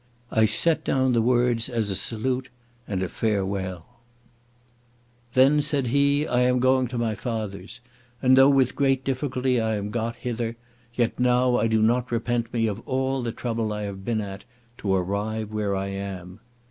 I 0.31 0.47
set 0.47 0.83
down 0.83 1.13
the 1.13 1.21
words 1.21 1.69
as 1.69 1.91
a 1.91 1.95
salute 1.95 2.49
and 2.87 3.03
a 3.03 3.07
farewell: 3.07 3.85
_"Then 5.29 5.61
said 5.61 5.85
he, 5.89 6.25
'I 6.27 6.39
am 6.39 6.59
going 6.59 6.87
to 6.87 6.97
my 6.97 7.13
Father's; 7.13 7.81
and 8.19 8.35
though 8.35 8.49
with 8.49 8.75
great 8.75 9.03
difficulty 9.03 9.61
I 9.61 9.75
am 9.75 9.91
got 9.91 10.15
hither, 10.15 10.57
yet 10.95 11.19
now 11.19 11.55
I 11.57 11.67
do 11.67 11.83
not 11.83 12.11
repent 12.11 12.51
me 12.51 12.65
of 12.65 12.79
all 12.87 13.21
the 13.21 13.31
trouble 13.31 13.71
I 13.71 13.83
have 13.83 14.03
been 14.03 14.21
at 14.21 14.43
to 14.79 14.91
arrive 14.91 15.51
where 15.51 15.75
I 15.75 15.89
am. 15.89 16.39